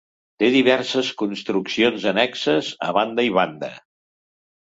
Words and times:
Té 0.43 0.47
diverses 0.53 1.09
construccions 1.19 2.07
annexes 2.13 2.71
a 2.87 2.89
banda 2.99 3.29
i 3.31 3.31
banda. 3.39 3.69